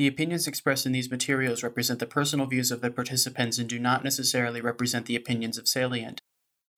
[0.00, 3.78] The opinions expressed in these materials represent the personal views of the participants and do
[3.78, 6.22] not necessarily represent the opinions of Salient.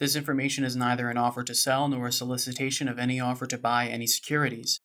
[0.01, 3.57] This information is neither an offer to sell nor a solicitation of any offer to
[3.57, 4.81] buy any securities.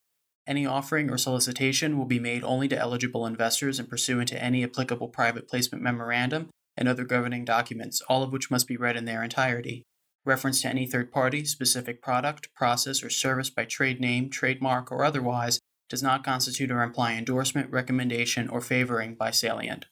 [0.45, 4.63] Any offering or solicitation will be made only to eligible investors and pursuant to any
[4.63, 9.05] applicable private placement memorandum and other governing documents, all of which must be read in
[9.05, 9.81] their entirety.
[10.25, 15.03] Reference to any third party, specific product, process, or service by trade name, trademark, or
[15.03, 15.59] otherwise
[15.89, 19.85] does not constitute or imply endorsement, recommendation, or favoring by Salient.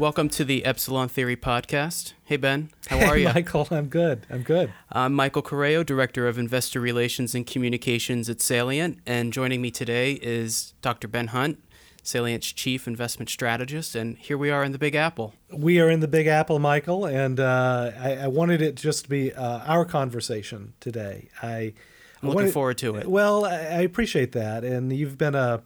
[0.00, 2.14] Welcome to the Epsilon Theory podcast.
[2.24, 2.70] Hey, Ben.
[2.88, 3.28] How are hey, you?
[3.34, 4.26] Michael, I'm good.
[4.30, 4.72] I'm good.
[4.90, 9.00] I'm Michael Correo, Director of Investor Relations and Communications at Salient.
[9.04, 11.06] And joining me today is Dr.
[11.06, 11.62] Ben Hunt,
[12.02, 13.94] Salient's Chief Investment Strategist.
[13.94, 15.34] And here we are in the Big Apple.
[15.52, 17.04] We are in the Big Apple, Michael.
[17.04, 21.28] And uh, I, I, wanted it just to be uh, our conversation today.
[21.42, 21.74] I,
[22.22, 23.06] I'm looking wanted, forward to it.
[23.06, 24.64] Well, I, I appreciate that.
[24.64, 25.62] And you've been a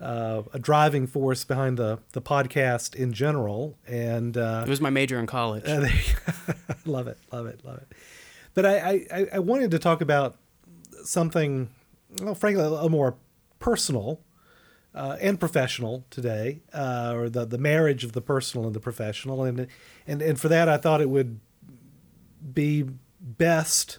[0.00, 3.78] uh, a driving force behind the the podcast in general.
[3.86, 5.64] And uh, it was my major in college.
[5.66, 5.86] Uh,
[6.84, 7.92] love it, love it, love it.
[8.54, 10.36] But I, I, I wanted to talk about
[11.04, 11.70] something,
[12.20, 13.14] well, frankly, a little more
[13.60, 14.20] personal
[14.94, 19.44] uh, and professional today, uh, or the the marriage of the personal and the professional.
[19.44, 19.68] And
[20.06, 21.40] and and for that, I thought it would
[22.52, 22.86] be
[23.20, 23.98] best,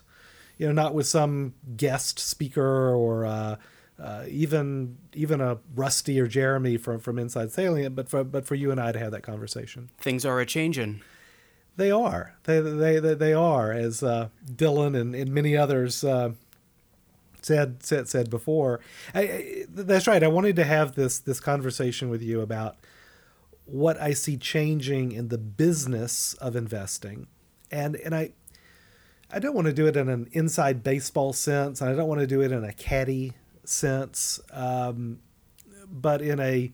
[0.57, 3.55] you know, not with some guest speaker or uh,
[4.01, 8.55] uh, even even a Rusty or Jeremy from from Inside Salient, but for but for
[8.55, 9.91] you and I to have that conversation.
[9.99, 11.01] Things are a changing.
[11.77, 12.35] They are.
[12.43, 16.31] They they they, they are, as uh, Dylan and, and many others uh,
[17.41, 18.79] said said said before.
[19.13, 20.23] I, I, that's right.
[20.23, 22.77] I wanted to have this this conversation with you about
[23.65, 27.27] what I see changing in the business of investing,
[27.69, 28.31] and and I.
[29.33, 32.19] I don't want to do it in an inside baseball sense, and I don't want
[32.19, 35.19] to do it in a caddy sense, um,
[35.89, 36.71] but in a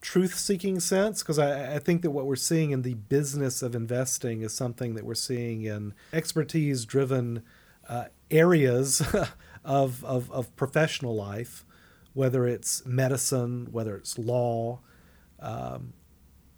[0.00, 3.74] truth seeking sense, because I, I, think that what we're seeing in the business of
[3.74, 7.42] investing is something that we're seeing in expertise driven
[7.88, 9.02] uh, areas
[9.64, 11.64] of, of, of, professional life,
[12.12, 14.80] whether it's medicine, whether it's law,
[15.40, 15.94] um,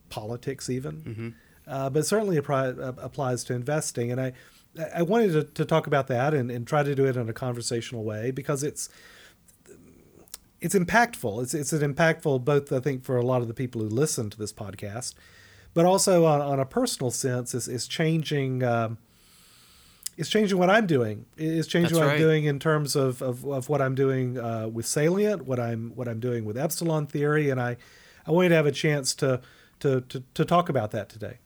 [0.09, 1.03] politics, even.
[1.03, 1.29] Mm-hmm.
[1.69, 4.11] Uh, but certainly apply, uh, applies to investing.
[4.11, 4.33] And I,
[4.95, 7.33] I wanted to, to talk about that and, and try to do it in a
[7.33, 8.89] conversational way because it's
[10.67, 11.45] it's impactful.
[11.45, 14.31] It's it's an impactful both I think for a lot of the people who listen
[14.31, 15.15] to this podcast,
[15.75, 18.65] but also on, on a personal sense is is changing.
[18.65, 18.99] Um,
[20.17, 21.27] it's changing what I'm doing.
[21.37, 22.15] It's changing That's what right.
[22.15, 25.93] I'm doing in terms of, of, of what I'm doing uh, with Salient, what I'm
[25.95, 27.77] what I'm doing with Epsilon Theory, and I
[28.27, 29.41] I wanted to have a chance to
[29.81, 31.39] to to, to talk about that today.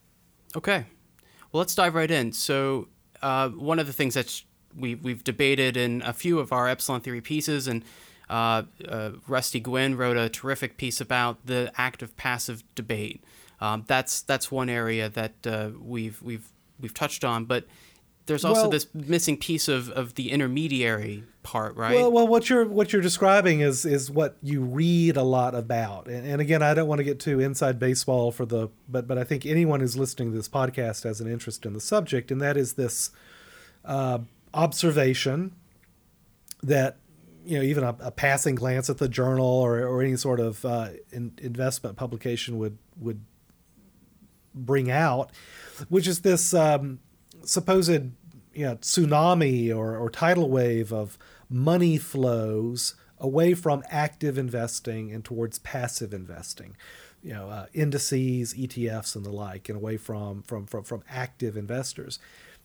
[0.57, 0.87] Okay,
[1.53, 2.33] well let's dive right in.
[2.33, 2.89] So
[3.21, 4.43] uh, one of the things that
[4.75, 7.85] we we've debated in a few of our Epsilon Theory pieces and
[8.31, 13.23] uh, uh, Rusty Guinn wrote a terrific piece about the active passive debate.
[13.61, 16.49] Um, that's that's one area that uh, we've we've
[16.79, 17.67] we've touched on, but
[18.27, 21.97] there's also well, this missing piece of, of the intermediary part, right?
[21.97, 26.07] Well, well, what you're what you're describing is is what you read a lot about,
[26.07, 29.19] and, and again, I don't want to get too inside baseball for the, but but
[29.19, 32.41] I think anyone who's listening to this podcast has an interest in the subject, and
[32.41, 33.11] that is this
[33.85, 34.21] uh,
[34.55, 35.57] observation
[36.63, 36.99] that
[37.45, 40.65] you know even a, a, passing glance at the journal or, or any sort of
[40.65, 43.23] uh, in, investment publication would would
[44.55, 45.31] bring out,
[45.89, 46.99] which is this um,
[47.45, 47.89] supposed
[48.53, 51.19] you know tsunami or, or tidal wave of
[51.49, 56.75] money flows away from active investing and towards passive investing
[57.23, 61.57] you know uh, indices etfs and the like and away from from from, from active
[61.57, 62.19] investors.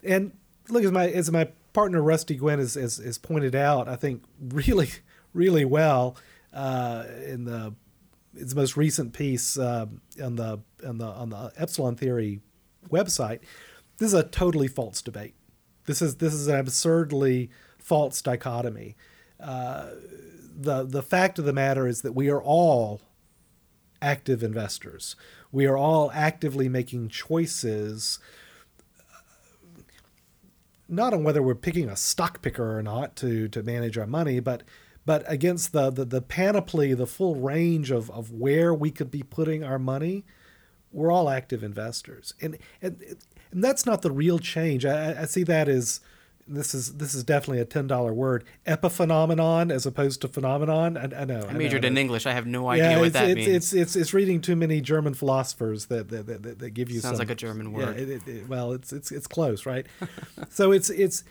[0.03, 0.33] And
[0.69, 4.23] look as my as my partner Rusty Guinn has, has, has pointed out, I think
[4.41, 4.89] really
[5.33, 6.15] really well
[6.53, 7.75] uh, in the
[8.33, 9.85] its most recent piece uh,
[10.21, 12.39] on the on the on the Epsilon Theory
[12.89, 13.41] website.
[13.97, 15.35] This is a totally false debate.
[15.85, 18.95] This is this is an absurdly false dichotomy.
[19.39, 19.89] Uh,
[20.57, 23.01] the the fact of the matter is that we are all
[24.01, 25.15] active investors.
[25.51, 28.19] We are all actively making choices
[30.87, 34.39] not on whether we're picking a stock picker or not to to manage our money,
[34.39, 34.63] but
[35.05, 39.23] but against the the, the panoply, the full range of, of where we could be
[39.23, 40.25] putting our money,
[40.91, 43.01] we're all active investors, and and
[43.51, 44.85] and that's not the real change.
[44.85, 46.01] I, I see that as
[46.47, 50.95] this is this is definitely a ten dollar word epiphenomenon as opposed to phenomenon.
[50.97, 51.45] I, I know.
[51.49, 52.25] I majored know, in English.
[52.25, 53.47] I have no idea what it's, that it's, means.
[53.47, 57.17] It's, it's it's reading too many German philosophers that that, that, that give you Sounds
[57.17, 57.97] some, like a German word.
[57.97, 59.87] Yeah, it, it, it, well, it's it's it's close, right?
[60.49, 61.23] so it's it's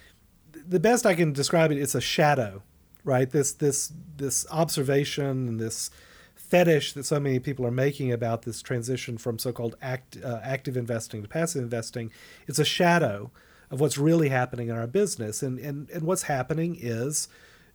[0.67, 1.79] the best I can describe it.
[1.79, 2.63] It's a shadow,
[3.05, 3.31] right?
[3.31, 5.91] This this this observation and this
[6.35, 10.77] fetish that so many people are making about this transition from so-called act, uh, active
[10.77, 12.11] investing to passive investing.
[12.47, 13.31] It's a shadow
[13.75, 17.29] of what's really happening in our business, and and and what's happening is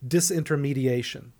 [0.06, 1.30] disintermediation.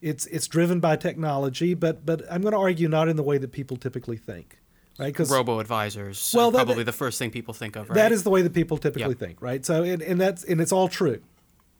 [0.00, 3.38] It's it's driven by technology, but but I'm going to argue not in the way
[3.38, 4.58] that people typically think
[4.98, 5.06] right?
[5.06, 7.88] Because robo advisors, well, that, probably the first thing people think of.
[7.88, 7.94] Right?
[7.94, 9.18] That is the way that people typically yep.
[9.18, 9.64] think, right?
[9.64, 11.20] So, and, and that's and it's all true.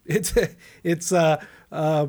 [0.05, 0.37] It's
[0.83, 1.41] it's uh,
[1.71, 2.09] uh,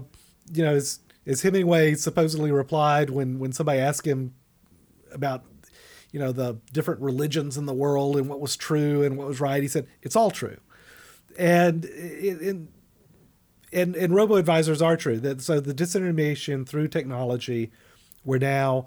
[0.52, 4.34] you know, as as Hemingway supposedly replied when when somebody asked him
[5.12, 5.44] about
[6.14, 9.42] you know the different religions in the world and what was true and what was
[9.42, 10.58] right, he said it's all true,
[11.38, 12.70] and and
[13.74, 15.20] and, and robo advisors are true.
[15.20, 17.72] That so the disintermediation through technology,
[18.24, 18.86] we're now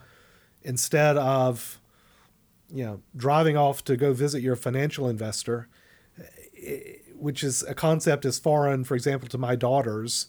[0.63, 1.79] instead of
[2.73, 5.69] you know, driving off to go visit your financial investor,
[6.61, 6.79] eh,
[7.15, 10.27] which is a concept as foreign, for example, to my daughters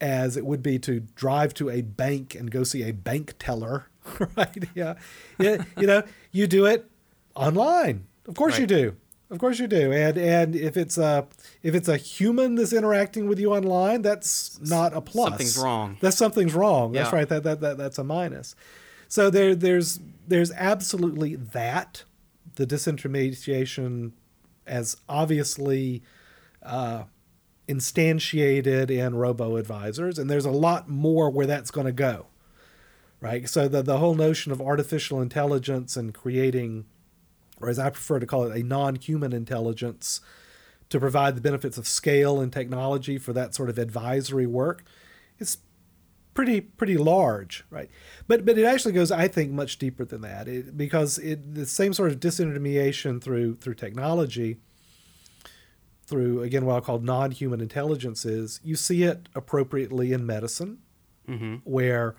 [0.00, 3.86] as it would be to drive to a bank and go see a bank teller,
[4.36, 4.64] right?
[4.74, 4.94] Yeah.
[5.38, 6.90] yeah you know, you do it
[7.34, 8.06] online.
[8.26, 8.60] Of course right.
[8.62, 8.96] you do.
[9.30, 9.92] Of course you do.
[9.92, 11.26] And and if it's a
[11.62, 15.30] if it's a human that's interacting with you online, that's not a plus.
[15.30, 15.96] Something's wrong.
[16.00, 16.94] That's something's wrong.
[16.94, 17.02] Yeah.
[17.02, 17.28] That's right.
[17.28, 18.54] That, that that that's a minus.
[19.08, 22.04] So there there's there's absolutely that
[22.56, 24.12] the disintermediation
[24.66, 26.02] as obviously
[26.62, 27.04] uh,
[27.68, 32.26] instantiated in robo advisors, and there's a lot more where that's going to go,
[33.22, 33.48] right?
[33.48, 36.84] So the the whole notion of artificial intelligence and creating,
[37.60, 40.20] or as I prefer to call it, a non-human intelligence
[40.90, 44.84] to provide the benefits of scale and technology for that sort of advisory work,
[45.38, 45.58] is
[46.34, 47.88] pretty pretty large, right?
[48.26, 51.64] But but it actually goes, I think, much deeper than that, it, because it the
[51.64, 54.58] same sort of disintermediation through through technology,
[56.06, 58.58] through again what I call non-human intelligences.
[58.64, 60.78] You see it appropriately in medicine,
[61.28, 61.54] mm-hmm.
[61.62, 62.16] where.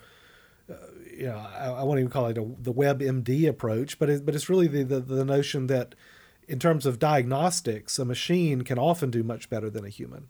[1.16, 4.36] You know, I, I won't even call it a, the WebMD approach, but it, but
[4.36, 5.96] it's really the, the, the notion that,
[6.48, 10.28] in terms of diagnostics, a machine can often do much better than a human.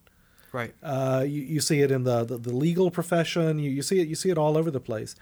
[0.52, 0.74] Right.
[0.84, 3.58] Uh, you, you see it in the, the, the, legal profession.
[3.58, 5.16] You, you see it you see it all over the place,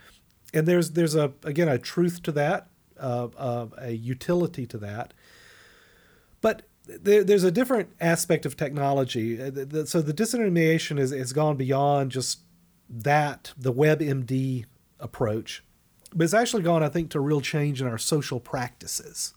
[0.54, 2.68] and there's there's a again a truth to that,
[3.00, 5.14] uh, uh, a utility to that.
[6.42, 9.42] But there, there's a different aspect of technology.
[9.42, 12.40] Uh, so the disintermediation is has gone beyond just
[12.90, 14.66] that the WebMD
[15.02, 15.64] approach,
[16.14, 19.34] but it's actually gone I think to a real change in our social practices.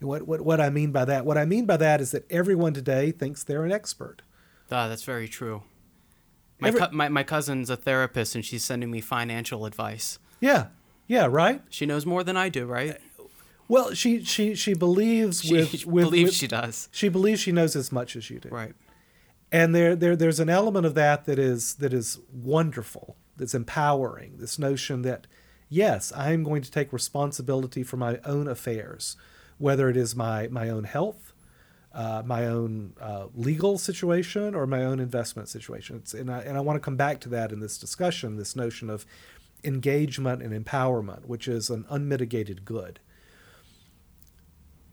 [0.00, 2.24] And what, what what I mean by that, what I mean by that is that
[2.30, 4.22] everyone today thinks they're an expert.
[4.70, 5.62] Ah, that's very true.
[6.60, 10.18] My, Every, co- my my cousin's a therapist, and she's sending me financial advice.
[10.40, 10.66] Yeah,
[11.06, 11.62] yeah, right.
[11.68, 12.98] She knows more than I do, right?
[13.68, 16.88] Well, she she she believes she, with, with believes with, she does.
[16.90, 18.48] She believes she knows as much as you do.
[18.48, 18.74] Right.
[19.52, 23.16] And there there there's an element of that that is that is wonderful.
[23.38, 24.36] That's empowering.
[24.38, 25.26] This notion that
[25.68, 29.16] yes, I am going to take responsibility for my own affairs,
[29.58, 31.32] whether it is my my own health,
[31.92, 35.96] uh, my own uh, legal situation or my own investment situation.
[35.96, 38.54] It's, and I, and I want to come back to that in this discussion this
[38.54, 39.06] notion of
[39.64, 43.00] engagement and empowerment, which is an unmitigated good.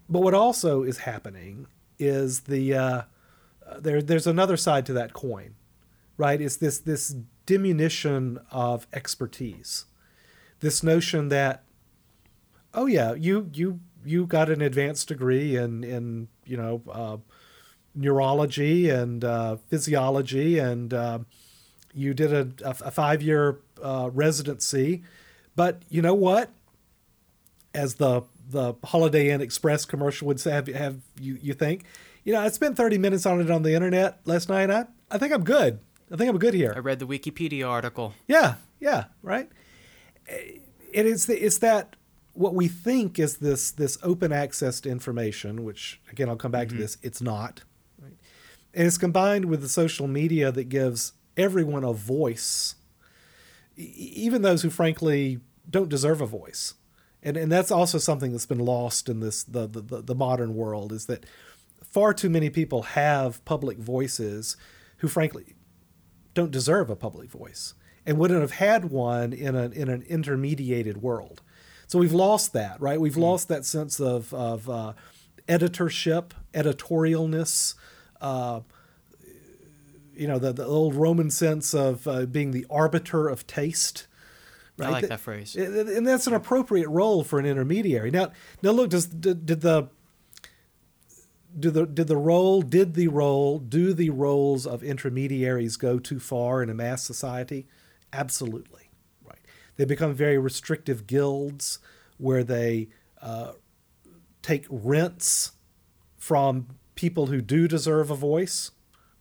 [0.10, 1.67] But what also is happening
[1.98, 3.01] is the uh,
[3.79, 5.55] there, there's another side to that coin,
[6.17, 6.39] right?
[6.39, 9.85] It's this this diminution of expertise,
[10.59, 11.63] this notion that,
[12.73, 17.17] oh yeah, you you you got an advanced degree in in you know uh,
[17.95, 21.19] neurology and uh, physiology, and uh,
[21.93, 25.03] you did a, a five year uh, residency.
[25.55, 26.51] But you know what?
[27.73, 31.85] As the the Holiday Inn Express commercial would say, have, have you you think?
[32.23, 34.69] You know, I spent 30 minutes on it on the internet last night.
[34.69, 35.79] I I think I'm good.
[36.12, 36.74] I think I'm good here.
[36.75, 38.13] I read the Wikipedia article.
[38.27, 39.50] Yeah, yeah, right.
[40.27, 41.95] It is the, it's that
[42.33, 46.67] what we think is this this open access to information, which again I'll come back
[46.67, 46.77] mm-hmm.
[46.77, 47.63] to this, it's not.
[48.00, 48.17] Right?
[48.74, 52.75] And it's combined with the social media that gives everyone a voice,
[53.75, 56.75] even those who frankly don't deserve a voice.
[57.24, 60.91] And and that's also something that's been lost in this the the, the modern world
[60.91, 61.25] is that
[61.83, 64.57] far too many people have public voices
[64.97, 65.55] who frankly
[66.36, 67.74] don't deserve a public voice
[68.06, 71.42] and wouldn't have had one in an in an intermediated world.
[71.88, 73.00] So we've lost that, right?
[73.00, 73.22] We've mm.
[73.22, 74.94] lost that sense of, of uh,
[75.48, 77.75] editorship, editorialness,
[78.22, 78.62] uh,
[80.15, 84.08] you know the, the old Roman sense of uh, being the arbiter of taste.
[84.77, 84.88] Right?
[84.88, 88.12] I like that phrase, and that's an appropriate role for an intermediary.
[88.12, 89.88] Now, now look, does did, did the
[91.57, 96.19] do the did the role did the role do the roles of intermediaries go too
[96.19, 97.67] far in a mass society?
[98.12, 98.89] Absolutely,
[99.24, 99.39] right.
[99.77, 101.79] They become very restrictive guilds
[102.17, 102.89] where they
[103.21, 103.53] uh,
[104.41, 105.53] take rents
[106.17, 108.71] from people who do deserve a voice,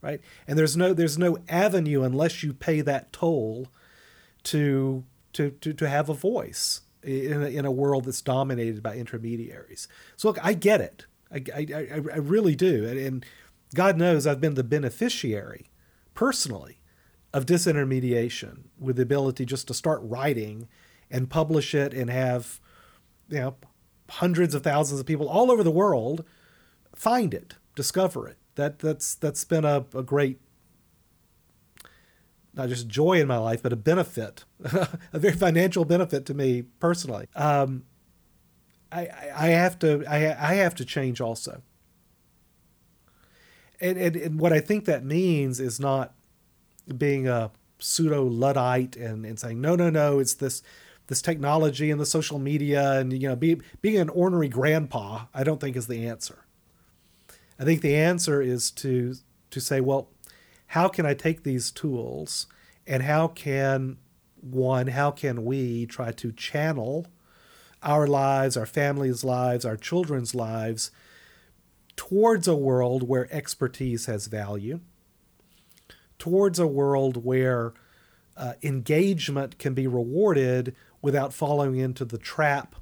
[0.00, 0.20] right?
[0.46, 3.68] And there's no there's no avenue unless you pay that toll
[4.44, 8.96] to to to, to have a voice in a, in a world that's dominated by
[8.96, 9.88] intermediaries.
[10.16, 11.06] So look, I get it.
[11.32, 12.86] I, I, I really do.
[12.86, 13.24] And
[13.74, 15.66] God knows I've been the beneficiary
[16.14, 16.80] personally
[17.32, 20.68] of disintermediation with the ability just to start writing
[21.10, 22.60] and publish it and have,
[23.28, 23.56] you know,
[24.10, 26.24] hundreds of thousands of people all over the world
[26.94, 28.38] find it, discover it.
[28.54, 30.40] That that's that's been a, a great
[32.54, 36.62] not just joy in my life, but a benefit, a very financial benefit to me
[36.62, 37.26] personally.
[37.34, 37.84] Um,
[38.94, 41.62] I, I have to I, I have to change also.
[43.80, 46.14] And, and, and what I think that means is not
[46.96, 50.62] being a pseudo luddite and, and saying no no no it's this
[51.08, 55.42] this technology and the social media and you know be, being an ornery grandpa I
[55.42, 56.46] don't think is the answer.
[57.58, 59.16] I think the answer is to
[59.50, 60.08] to say well
[60.68, 62.46] how can I take these tools
[62.86, 63.98] and how can
[64.40, 67.06] one how can we try to channel
[67.84, 70.90] our lives, our families' lives, our children's lives
[71.96, 74.80] towards a world where expertise has value,
[76.18, 77.72] towards a world where
[78.36, 82.74] uh, engagement can be rewarded without falling into the trap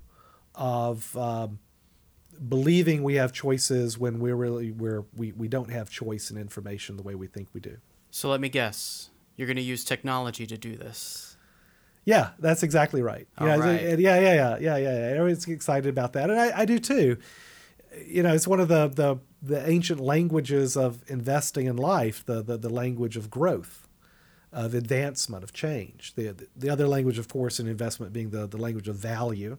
[0.54, 1.58] of um,
[2.48, 6.96] believing we have choices when we're really where we, we don't have choice in information
[6.96, 7.76] the way we think we do.
[8.10, 11.31] So let me guess, you're going to use technology to do this.
[12.04, 13.28] Yeah, that's exactly right.
[13.40, 13.98] Yeah, right.
[13.98, 14.88] yeah, yeah, yeah, yeah, yeah.
[14.88, 17.16] Everyone's excited about that, and I, I do too.
[18.04, 22.42] You know, it's one of the, the the ancient languages of investing in life, the
[22.42, 23.86] the, the language of growth,
[24.52, 26.14] of advancement, of change.
[26.14, 29.58] The the other language, of course, in investment being the the language of value.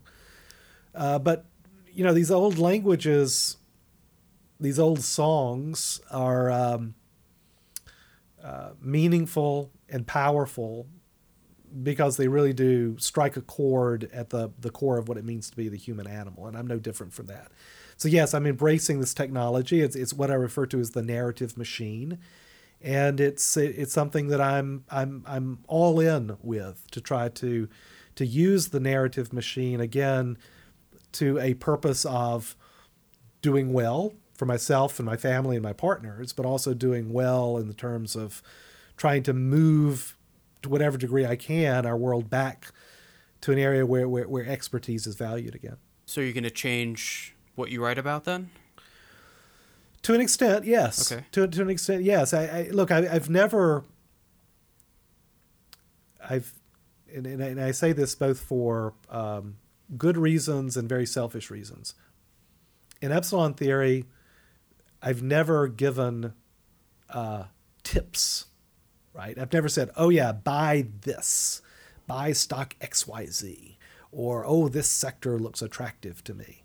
[0.93, 1.45] Uh, but
[1.93, 3.57] you know, these old languages,
[4.59, 6.95] these old songs are um,
[8.43, 10.87] uh, meaningful and powerful
[11.81, 15.49] because they really do strike a chord at the, the core of what it means
[15.49, 16.45] to be the human animal.
[16.47, 17.51] And I'm no different from that.
[17.97, 19.81] So, yes, I'm embracing this technology.
[19.81, 22.19] It's, it's what I refer to as the narrative machine.
[22.81, 27.69] And it's it's something that I'm I'm I'm all in with to try to
[28.15, 30.37] to use the narrative machine again
[31.13, 32.57] to a purpose of
[33.41, 37.67] doing well for myself and my family and my partners, but also doing well in
[37.69, 38.43] the terms of
[38.97, 40.17] trying to move
[40.63, 42.71] to whatever degree I can, our world back
[43.41, 45.77] to an area where, where, where expertise is valued again.
[46.05, 48.49] So you're going to change what you write about then?
[50.03, 51.11] To an extent, yes.
[51.11, 51.25] Okay.
[51.31, 52.33] To, to an extent, yes.
[52.33, 52.91] I, I look.
[52.91, 53.85] I, have never.
[56.21, 56.53] I've,
[57.13, 59.57] and, and, I say this both for um,
[59.97, 61.95] good reasons and very selfish reasons.
[63.01, 64.05] In epsilon theory,
[65.01, 66.33] I've never given
[67.09, 67.45] uh,
[67.83, 68.47] tips
[69.13, 69.37] right?
[69.37, 71.61] I've never said, oh, yeah, buy this,
[72.07, 73.77] buy stock XYZ,
[74.11, 76.63] or oh, this sector looks attractive to me.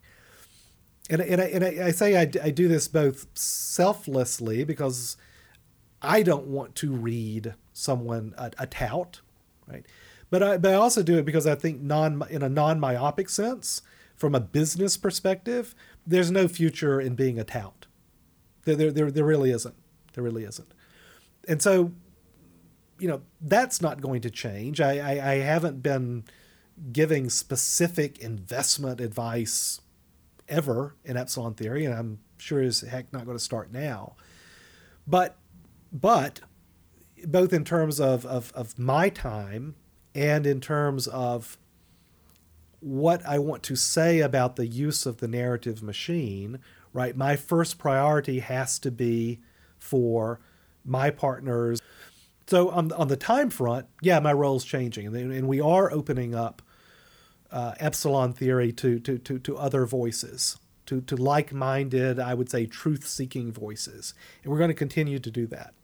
[1.11, 5.17] And, and, I, and I, say I, I do this both selflessly because
[6.03, 9.21] I don't want to read someone a, a tout,
[9.67, 9.87] right?
[10.31, 13.31] But I, but I also do it because I think non in a non myopic
[13.31, 13.81] sense,
[14.15, 15.75] from a business perspective,
[16.07, 17.87] there's no future in being a tout.
[18.65, 19.75] There, there, there, there really isn't.
[20.13, 20.75] There really isn't.
[21.49, 21.93] And so
[22.99, 24.81] you know that's not going to change.
[24.81, 26.25] I, I, I haven't been
[26.93, 29.81] giving specific investment advice
[30.49, 34.15] ever in epsilon theory, and I'm sure as heck not going to start now.
[35.07, 35.37] But
[35.93, 36.41] but
[37.27, 39.75] both in terms of, of, of my time
[40.15, 41.59] and in terms of
[42.81, 46.61] what I want to say about the use of the narrative machine,
[46.93, 47.17] right?
[47.17, 49.41] My first priority has to be
[49.79, 50.41] for
[50.85, 51.78] my partners
[52.49, 55.93] so on on the time front, yeah, my role is changing, and, and we are
[55.93, 56.63] opening up
[57.53, 62.67] uh, epsilon theory to, to to to other voices, to to like-minded, I would say,
[62.67, 65.75] truth-seeking voices, and we're going to continue to do that.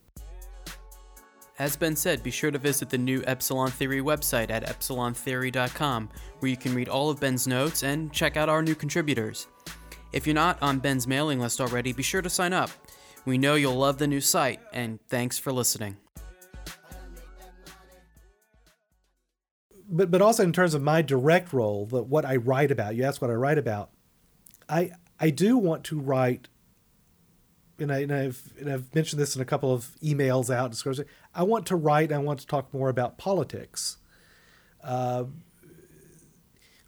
[1.59, 6.09] As Ben said, be sure to visit the new Epsilon Theory website at epsilontheory.com,
[6.41, 9.47] where you can read all of Ben's notes and check out our new contributors.
[10.13, 12.71] If you're not on Ben's mailing list already, be sure to sign up.
[13.25, 15.97] We know you'll love the new site, and thanks for listening.
[19.89, 22.95] But but also in terms of my direct role, the, what I write about.
[22.95, 23.91] You asked what I write about.
[24.69, 26.49] I I do want to write,
[27.79, 30.75] and, I, I've and I've mentioned this in a couple of emails out.
[31.35, 32.11] I want to write.
[32.11, 33.99] And I want to talk more about politics.
[34.83, 35.25] Uh,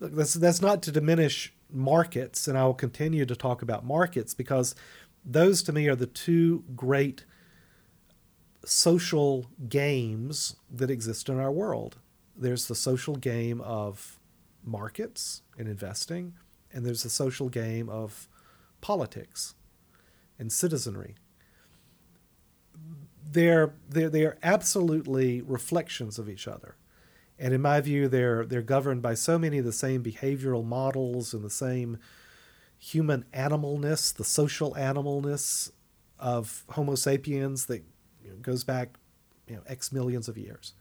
[0.00, 4.34] look, that's that's not to diminish markets, and I will continue to talk about markets
[4.34, 4.74] because
[5.24, 7.24] those to me are the two great
[8.64, 11.98] social games that exist in our world.
[12.37, 14.19] There's the social game of
[14.64, 16.35] markets and investing,
[16.73, 18.28] and there's the social game of
[18.81, 19.55] politics
[20.38, 21.14] and citizenry.
[23.28, 26.76] They're, they're, they're absolutely reflections of each other.
[27.38, 31.35] And in my view, they're, they're governed by so many of the same behavioral models
[31.35, 31.99] and the same
[32.78, 35.71] human animalness, the social animalness
[36.19, 37.83] of Homo sapiens that
[38.23, 38.97] you know, goes back
[39.49, 40.75] you know, X millions of years.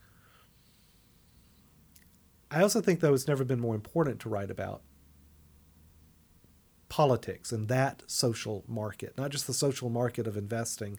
[2.56, 4.80] I also think, though, it's never been more important to write about
[6.88, 10.98] politics and that social market, not just the social market of investing,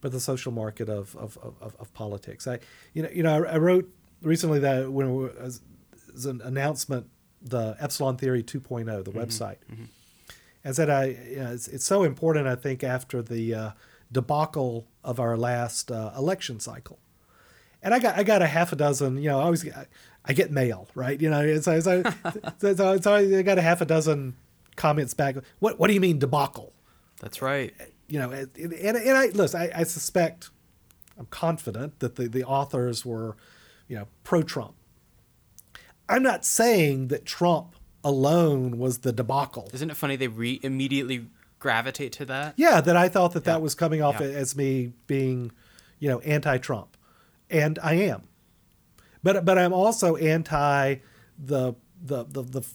[0.00, 2.48] but the social market of, of, of, of politics.
[2.48, 2.58] I,
[2.92, 3.88] you know, you know, I, I wrote
[4.20, 5.60] recently that when it was,
[6.12, 7.08] was an announcement,
[7.40, 9.58] the Epsilon Theory 2.0, the mm-hmm, website.
[9.70, 9.84] Mm-hmm.
[10.64, 13.70] And said, I, you know, it's, it's so important, I think, after the uh,
[14.10, 16.98] debacle of our last uh, election cycle.
[17.80, 19.86] And I got I got a half a dozen, you know, I always I,
[20.28, 21.20] I get mail, right?
[21.20, 22.02] You know, so, so,
[22.58, 24.36] so, so, so I got a half a dozen
[24.76, 25.36] comments back.
[25.58, 26.72] What what do you mean debacle?
[27.20, 27.72] That's right.
[27.80, 29.60] Uh, you know, and, and, and I listen.
[29.60, 30.50] I, I suspect,
[31.18, 33.36] I'm confident that the the authors were,
[33.88, 34.74] you know, pro Trump.
[36.08, 39.68] I'm not saying that Trump alone was the debacle.
[39.72, 41.26] Isn't it funny they re- immediately
[41.58, 42.54] gravitate to that?
[42.56, 43.54] Yeah, that I thought that yeah.
[43.54, 44.28] that was coming off yeah.
[44.28, 45.50] as me being,
[45.98, 46.96] you know, anti-Trump,
[47.50, 48.28] and I am.
[49.26, 50.98] But but I'm also anti
[51.36, 52.66] the the the the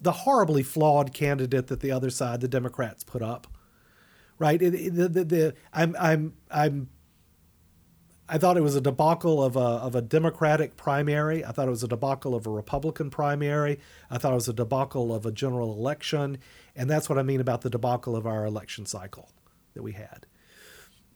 [0.00, 3.46] the horribly flawed candidate that the other side, the Democrats, put up.
[4.38, 4.58] Right?
[4.58, 6.88] The, the, the, I'm I'm I'm
[8.30, 11.44] I thought it was a debacle of a of a Democratic primary.
[11.44, 13.78] I thought it was a debacle of a Republican primary.
[14.10, 16.38] I thought it was a debacle of a general election,
[16.74, 19.28] and that's what I mean about the debacle of our election cycle
[19.74, 20.24] that we had.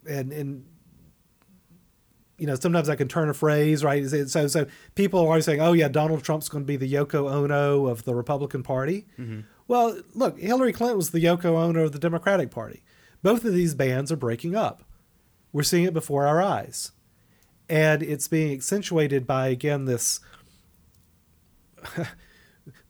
[0.06, 0.66] And and
[2.38, 4.06] you know, sometimes I can turn a phrase, right?
[4.06, 7.30] So, so people are always saying, "Oh yeah, Donald Trump's going to be the Yoko
[7.30, 9.40] Ono of the Republican Party." Mm-hmm.
[9.68, 12.82] Well, look, Hillary Clinton was the Yoko Ono of the Democratic Party.
[13.22, 14.84] Both of these bands are breaking up.
[15.52, 16.92] We're seeing it before our eyes,
[17.68, 20.20] and it's being accentuated by again this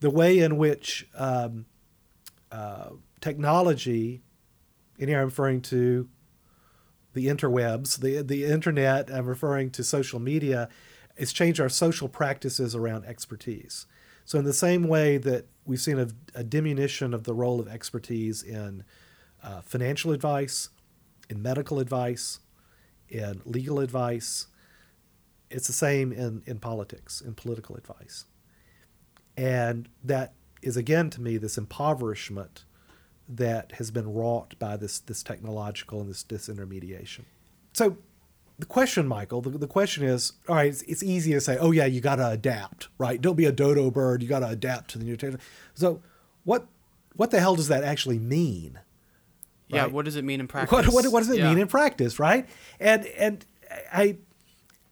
[0.00, 1.66] the way in which um,
[2.50, 4.22] uh, technology,
[4.98, 6.08] and here I'm referring to
[7.16, 9.10] the interwebs, the the internet.
[9.10, 10.68] I'm referring to social media.
[11.16, 13.86] It's changed our social practices around expertise.
[14.26, 17.68] So in the same way that we've seen a, a diminution of the role of
[17.68, 18.84] expertise in
[19.42, 20.68] uh, financial advice,
[21.30, 22.40] in medical advice,
[23.08, 24.48] in legal advice,
[25.50, 28.26] it's the same in, in politics, in political advice.
[29.38, 32.65] And that is again to me this impoverishment
[33.28, 37.24] that has been wrought by this this technological and this disintermediation.
[37.72, 37.98] So
[38.58, 41.72] the question, Michael, the, the question is, all right, it's, it's easy to say, oh
[41.72, 43.20] yeah, you got to adapt, right?
[43.20, 44.22] Don't be a dodo bird.
[44.22, 45.44] You got to adapt to the new technology.
[45.74, 46.00] So
[46.44, 46.66] what
[47.14, 48.80] what the hell does that actually mean?
[49.68, 50.72] Yeah, what does it mean in practice?
[50.72, 51.48] What, what, what does it yeah.
[51.48, 52.48] mean in practice, right?
[52.78, 53.44] And and
[53.92, 54.18] I,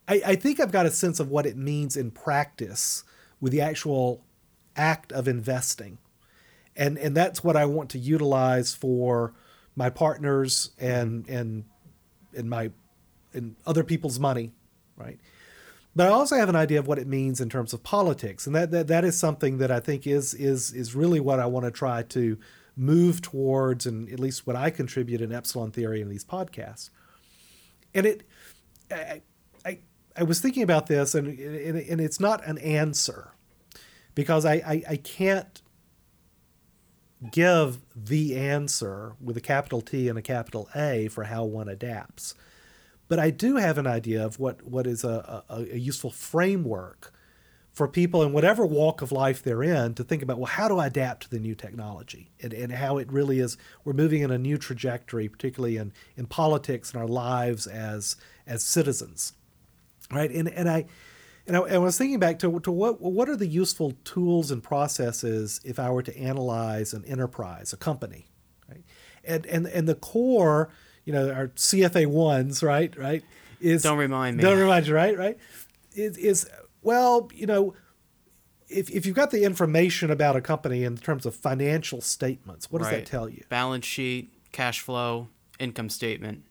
[0.08, 3.04] I I think I've got a sense of what it means in practice
[3.40, 4.24] with the actual
[4.76, 5.98] act of investing
[6.76, 9.34] and and that's what I want to utilize for
[9.76, 11.64] my partners and and
[12.36, 12.70] and my
[13.32, 14.52] and other people's money,
[14.96, 15.18] right?
[15.96, 18.54] But I also have an idea of what it means in terms of politics, and
[18.54, 21.66] that that, that is something that I think is is is really what I want
[21.66, 22.38] to try to
[22.76, 26.90] move towards, and at least what I contribute in Epsilon Theory in these podcasts.
[27.94, 28.24] And it,
[28.90, 29.22] I,
[29.64, 29.78] I,
[30.16, 33.32] I was thinking about this, and and and it's not an answer
[34.14, 35.62] because I, I, I can't
[37.30, 42.34] give the answer with a capital T and a capital A for how one adapts.
[43.08, 47.12] But I do have an idea of what, what is a, a, a useful framework
[47.74, 50.78] for people in whatever walk of life they're in to think about well how do
[50.78, 54.30] i adapt to the new technology and, and how it really is we're moving in
[54.30, 59.32] a new trajectory particularly in, in politics and our lives as as citizens
[60.12, 60.84] right and, and i
[61.46, 64.62] and I, I, was thinking back to, to what what are the useful tools and
[64.62, 68.26] processes if I were to analyze an enterprise, a company,
[68.68, 68.84] right?
[69.24, 70.70] And and and the core
[71.04, 72.96] you know, our CFA ones, right?
[72.96, 73.22] Right?
[73.60, 74.42] Is don't remind me.
[74.42, 75.16] Don't remind you, right?
[75.16, 75.38] Right?
[75.94, 76.48] Is is
[76.82, 77.74] well, you know,
[78.68, 82.80] if if you've got the information about a company in terms of financial statements, what
[82.80, 82.98] does right.
[82.98, 83.44] that tell you?
[83.48, 85.28] Balance sheet, cash flow,
[85.58, 86.44] income statement.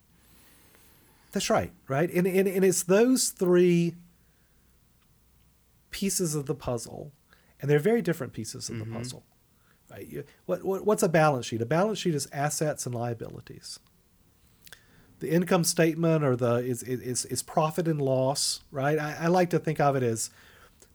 [1.31, 2.11] That's right, right?
[2.13, 3.95] And, and, and it's those three
[5.93, 7.13] pieces of the puzzle,
[7.61, 8.91] and they're very different pieces of mm-hmm.
[8.91, 9.23] the puzzle.
[9.89, 10.25] Right?
[10.45, 11.61] What, what, what's a balance sheet?
[11.61, 13.79] A balance sheet is assets and liabilities.
[15.19, 18.99] The income statement or the is, is, is profit and loss, right?
[18.99, 20.29] I, I like to think of it as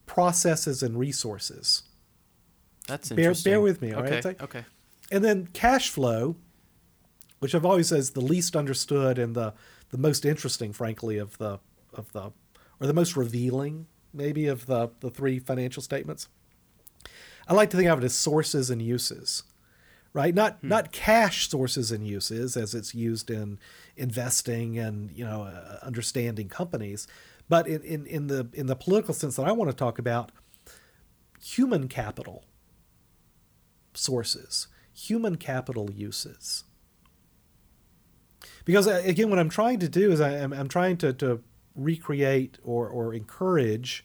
[0.04, 1.84] processes and resources.
[2.86, 3.52] That's bear, interesting.
[3.52, 4.42] Bear with me, all okay, right?
[4.42, 4.64] Okay.
[5.10, 6.36] And then cash flow,
[7.38, 9.54] which I've always said is the least understood and the
[9.90, 11.60] the most interesting, frankly, of the
[11.94, 12.32] of the
[12.80, 13.86] or the most revealing,
[14.18, 16.28] maybe, of the the three financial statements.
[17.46, 19.44] I like to think of it as sources and uses,
[20.12, 20.34] right?
[20.34, 20.68] Not hmm.
[20.68, 23.58] not cash sources and uses as it's used in
[23.96, 27.08] investing and you know uh, understanding companies,
[27.48, 30.32] but in, in in the in the political sense that I want to talk about,
[31.40, 32.44] human capital
[33.94, 36.64] sources, human capital uses
[38.64, 41.40] because uh, again, what I'm trying to do is I, am I'm trying to, to
[41.78, 44.04] recreate or, or encourage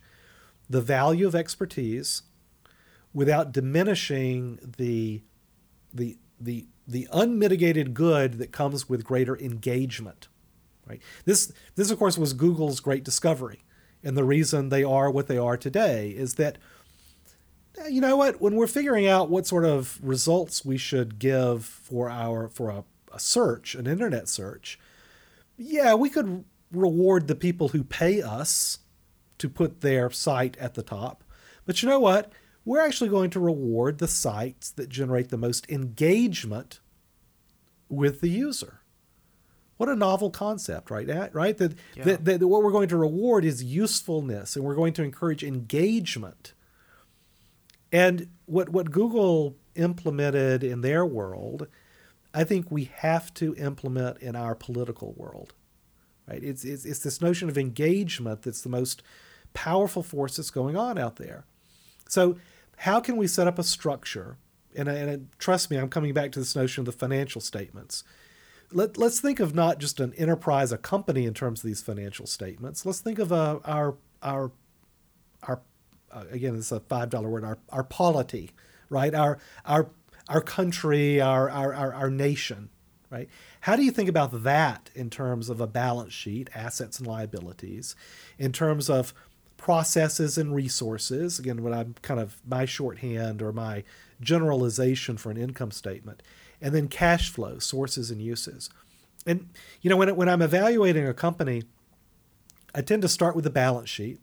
[0.70, 2.24] the value of expertise
[3.14, 5.22] without diminishing the
[5.94, 10.28] the the the unmitigated good that comes with greater engagement
[10.86, 11.02] right?
[11.26, 13.64] This this of course was google's great discovery.
[14.04, 16.58] And the reason they are what they are today is that
[17.80, 18.42] eh, you know what?
[18.42, 22.84] When we're figuring out what sort of results we should give for our for a
[23.14, 24.80] a search, an internet search,
[25.56, 28.80] yeah, we could reward the people who pay us
[29.38, 31.24] to put their site at the top.
[31.66, 32.32] But you know what?
[32.66, 36.80] We're actually going to reward the sites that generate the most engagement
[37.90, 38.80] with the user.
[39.78, 41.08] What a novel concept, right?
[41.34, 41.58] Right?
[41.58, 42.04] That, yeah.
[42.04, 45.44] that, that, that what we're going to reward is usefulness and we're going to encourage
[45.44, 46.54] engagement.
[47.92, 51.68] And what, what Google implemented in their world
[52.34, 55.54] I think we have to implement in our political world.
[56.28, 56.44] Right?
[56.44, 59.04] It's, it's, it's this notion of engagement that's the most
[59.54, 61.46] powerful force that's going on out there.
[62.08, 62.38] So,
[62.78, 64.38] how can we set up a structure?
[64.76, 68.04] And, and trust me, I'm coming back to this notion of the financial statements.
[68.72, 72.26] Let, let's think of not just an enterprise, a company in terms of these financial
[72.26, 72.86] statements.
[72.86, 74.52] Let's think of a, our, our,
[75.44, 75.62] our
[76.12, 78.52] uh, again, it's a $5 word, our, our polity,
[78.90, 79.14] right?
[79.14, 79.90] Our, our
[80.30, 82.70] our country, our, our, our, our nation,
[83.14, 83.30] right?
[83.62, 87.96] How do you think about that in terms of a balance sheet, assets and liabilities,
[88.40, 89.14] in terms of
[89.56, 91.38] processes and resources?
[91.38, 93.84] Again, when I'm kind of my shorthand or my
[94.20, 96.24] generalization for an income statement,
[96.60, 98.72] and then cash flow, sources and uses.
[99.28, 99.50] And
[99.82, 101.64] you know, when when I'm evaluating a company,
[102.74, 104.20] I tend to start with the balance sheet,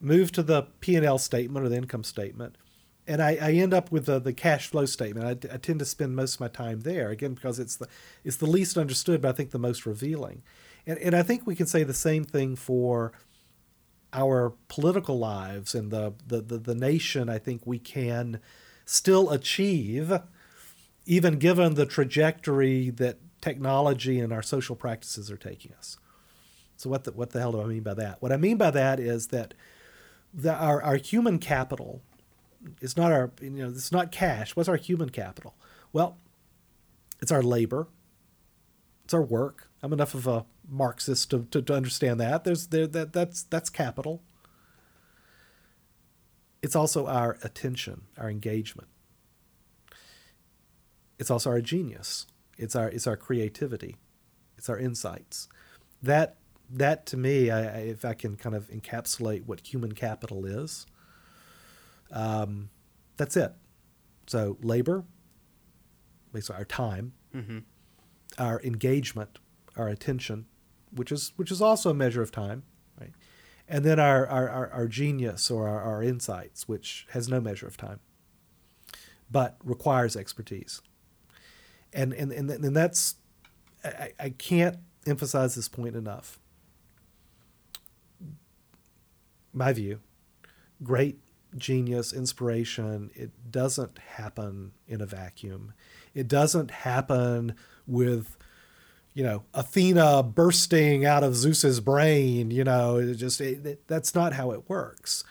[0.00, 2.56] move to the P and L statement or the income statement,
[3.08, 5.26] and I, I, end up with the, the cash flow statement.
[5.26, 7.88] I, I, tend to spend most of my time there again because it's the
[8.22, 10.42] it's the least understood, but I think the most revealing.
[10.86, 13.12] And and I think we can say the same thing for
[14.12, 17.30] our political lives and the the the, the nation.
[17.30, 18.40] I think we can
[18.84, 20.12] still achieve,
[21.06, 25.96] even given the trajectory that technology and our social practices are taking us.
[26.76, 28.20] So what the what the hell do I mean by that?
[28.20, 29.54] What I mean by that is that
[30.34, 32.02] the, our our human capital
[32.80, 34.56] it's not our you know it's not cash.
[34.56, 35.54] What's our human capital?
[35.92, 36.18] Well
[37.20, 37.88] it's our labor.
[39.04, 39.68] It's our work.
[39.82, 42.44] I'm enough of a marxist to, to, to understand that.
[42.44, 44.22] There's there that that's that's capital.
[46.62, 48.88] It's also our attention our engagement.
[51.18, 52.26] It's also our genius.
[52.56, 53.96] It's our it's our creativity.
[54.56, 55.48] It's our insights.
[56.02, 56.36] That
[56.70, 60.86] that to me I, if i can kind of encapsulate what human capital is
[62.10, 62.70] um,
[63.16, 63.52] that's it.
[64.26, 65.04] So labor,
[66.32, 67.58] basically our time, mm-hmm.
[68.38, 69.38] our engagement,
[69.76, 70.46] our attention,
[70.92, 72.62] which is which is also a measure of time,
[73.00, 73.12] right?
[73.66, 77.66] And then our our, our, our genius or our, our insights, which has no measure
[77.66, 78.00] of time,
[79.30, 80.82] but requires expertise.
[81.92, 83.16] And and and, and that's
[83.84, 86.38] I, I can't emphasize this point enough.
[89.52, 90.00] My view,
[90.82, 91.18] great
[91.56, 95.72] genius, inspiration, it doesn't happen in a vacuum.
[96.14, 97.54] It doesn't happen
[97.86, 98.36] with,
[99.14, 102.50] you know, Athena bursting out of Zeus's brain.
[102.50, 105.24] You know, it just it, it, that's not how it works.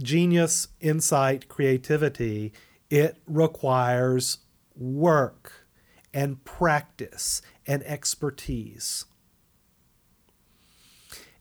[0.00, 2.52] Genius, insight, creativity,
[2.90, 4.38] it requires
[4.76, 5.66] work
[6.14, 9.04] and practice and expertise.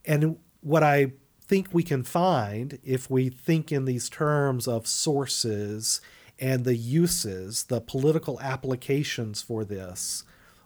[0.06, 1.14] And what I
[1.48, 6.02] think we can find if we think in these terms of sources
[6.40, 10.24] and the uses, the political applications for this,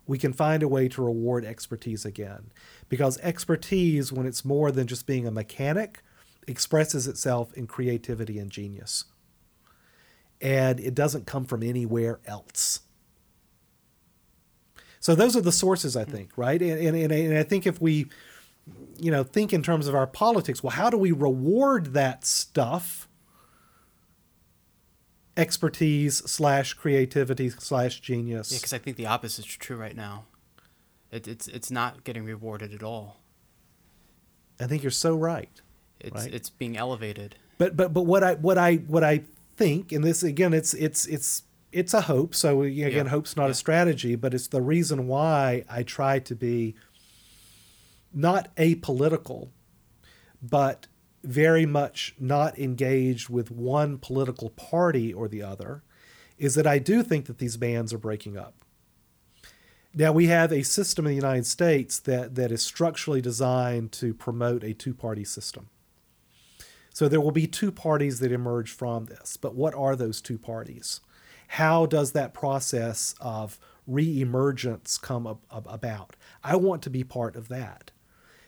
[0.07, 2.51] we can find a way to reward expertise again.
[2.89, 6.01] Because expertise, when it's more than just being a mechanic,
[6.47, 9.05] expresses itself in creativity and genius.
[10.41, 12.81] And it doesn't come from anywhere else.
[14.99, 16.11] So those are the sources, I hmm.
[16.11, 16.61] think, right?
[16.61, 18.07] And, and, and I think if we,
[18.97, 23.07] you know, think in terms of our politics, well, how do we reward that stuff?
[25.37, 28.51] expertise slash creativity slash genius.
[28.51, 30.25] Yeah, because I think the opposite is true right now.
[31.11, 33.17] It, it's it's not getting rewarded at all.
[34.59, 35.61] I think you're so right.
[35.99, 36.33] It's right?
[36.33, 37.35] it's being elevated.
[37.57, 39.23] But but but what I what I what I
[39.57, 42.33] think, and this again, it's it's it's it's a hope.
[42.35, 43.07] So again, yeah.
[43.09, 43.51] hope's not yeah.
[43.51, 46.75] a strategy, but it's the reason why I try to be
[48.13, 49.49] not apolitical,
[50.41, 50.87] but
[51.23, 55.83] very much not engaged with one political party or the other
[56.37, 58.55] is that I do think that these bands are breaking up.
[59.93, 64.13] Now, we have a system in the United States that, that is structurally designed to
[64.13, 65.69] promote a two party system.
[66.93, 69.37] So there will be two parties that emerge from this.
[69.37, 71.01] But what are those two parties?
[71.49, 76.15] How does that process of re-emergence come ab- about?
[76.43, 77.90] I want to be part of that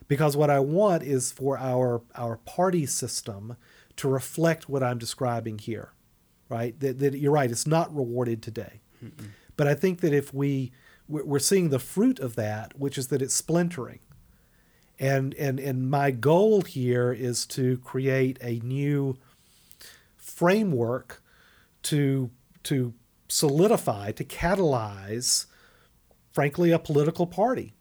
[0.07, 3.57] because what I want is for our our party system
[3.97, 5.93] to reflect what I'm describing here,
[6.49, 6.79] right?
[6.79, 9.29] That, that you're right, it's not rewarded today, Mm-mm.
[9.55, 10.71] but I think that if we
[11.07, 13.99] we're seeing the fruit of that, which is that it's splintering,
[14.99, 19.17] and and and my goal here is to create a new
[20.15, 21.21] framework
[21.83, 22.31] to
[22.63, 22.93] to
[23.27, 25.47] solidify to catalyze
[26.31, 27.73] frankly a political party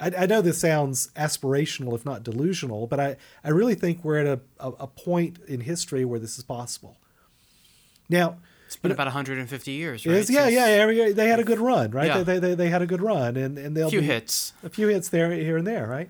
[0.00, 4.18] I, I, know this sounds aspirational, if not delusional, but I, I really think we're
[4.18, 6.96] at a, a, a point in history where this is possible.
[8.08, 10.30] Now, it's been about 150 years, right?
[10.30, 11.12] yeah, yeah, yeah.
[11.12, 12.06] They had a good run, right?
[12.06, 12.22] Yeah.
[12.22, 14.86] They, they, they had a good run, and and they'll a few hits, a few
[14.86, 16.08] hits there, here and there, right?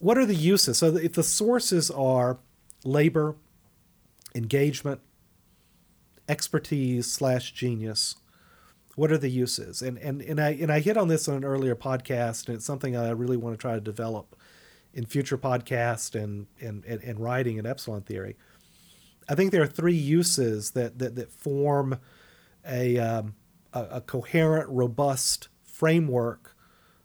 [0.00, 0.78] What are the uses?
[0.78, 2.38] So if the sources are
[2.84, 3.36] labor,
[4.34, 5.00] engagement,
[6.28, 8.16] expertise slash genius,
[8.96, 9.82] what are the uses?
[9.82, 12.64] And and and I and I hit on this on an earlier podcast, and it's
[12.64, 14.34] something I really want to try to develop
[14.92, 18.36] in future podcasts and and and, and writing in epsilon theory.
[19.28, 22.00] I think there are three uses that that, that form
[22.66, 23.34] a, um,
[23.72, 26.56] a, a coherent, robust framework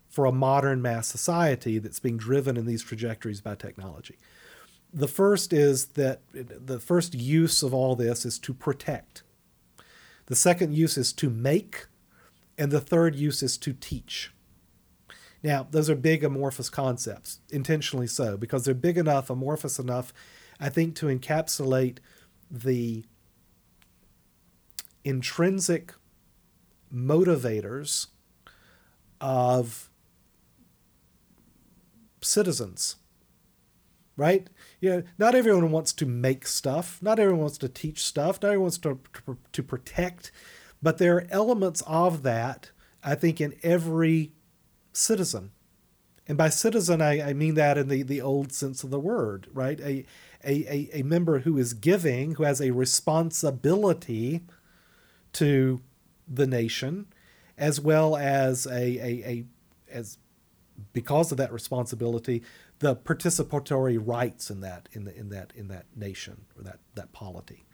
[0.09, 4.17] for a modern mass society that's being driven in these trajectories by technology.
[4.93, 9.23] The first is that the first use of all this is to protect
[10.31, 11.87] the second use is to make,
[12.57, 14.31] and the third use is to teach.
[15.43, 20.13] Now, those are big amorphous concepts, intentionally so, because they're big enough, amorphous enough,
[20.57, 21.97] I think, to encapsulate
[22.49, 23.03] the
[25.03, 25.95] intrinsic
[26.93, 28.07] motivators
[29.19, 29.89] of
[32.21, 32.95] citizens
[34.21, 34.47] right?
[34.81, 36.99] You know, not everyone wants to make stuff.
[37.01, 38.41] Not everyone wants to teach stuff.
[38.41, 40.31] Not everyone wants to, to, to protect.
[40.81, 42.71] But there are elements of that,
[43.03, 44.31] I think, in every
[44.91, 45.51] citizen.
[46.27, 49.47] And by citizen, I, I mean that in the, the old sense of the word,
[49.53, 49.79] right?
[49.81, 50.05] A,
[50.43, 54.41] a, a, a member who is giving, who has a responsibility
[55.33, 55.81] to
[56.27, 57.05] the nation,
[57.57, 59.45] as well as a, a, a
[59.91, 60.17] as
[60.93, 62.41] because of that responsibility,
[62.81, 67.13] the participatory rights in that in the in that in that nation or that that
[67.13, 67.65] polity.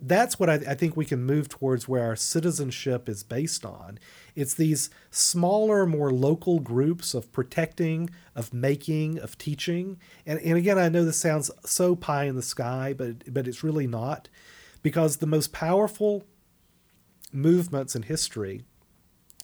[0.00, 3.98] That's what I, I think we can move towards where our citizenship is based on.
[4.34, 9.98] It's these smaller, more local groups of protecting, of making, of teaching.
[10.26, 13.64] And, and again, I know this sounds so pie in the sky, but but it's
[13.64, 14.28] really not.
[14.82, 16.24] Because the most powerful
[17.32, 18.62] movements in history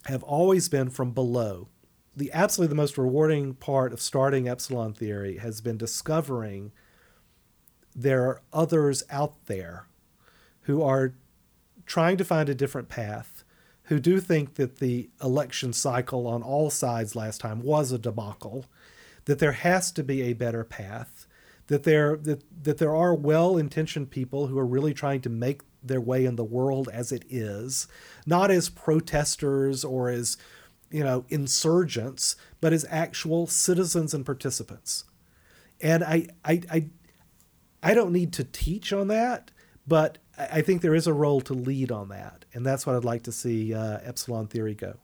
[0.04, 1.68] have always been from below
[2.16, 6.72] the absolutely the most rewarding part of starting epsilon theory has been discovering
[7.94, 9.86] there are others out there
[10.62, 11.14] who are
[11.86, 13.44] trying to find a different path
[13.84, 18.66] who do think that the election cycle on all sides last time was a debacle
[19.24, 21.26] that there has to be a better path
[21.66, 26.00] that there that, that there are well-intentioned people who are really trying to make their
[26.00, 27.86] way in the world as it is
[28.26, 30.36] not as protesters or as
[30.92, 35.04] you know, insurgents, but as actual citizens and participants.
[35.80, 36.84] And I, I, I,
[37.82, 39.50] I don't need to teach on that,
[39.86, 43.04] but I think there is a role to lead on that, and that's what I'd
[43.04, 44.94] like to see uh, Epsilon Theory go.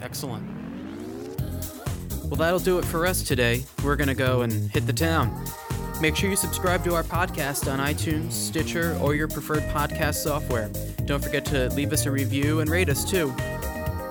[0.00, 0.48] Excellent.
[2.24, 3.64] Well, that'll do it for us today.
[3.84, 5.44] We're going to go and hit the town.
[6.00, 10.70] Make sure you subscribe to our podcast on iTunes, Stitcher, or your preferred podcast software.
[11.04, 13.32] Don't forget to leave us a review and rate us too.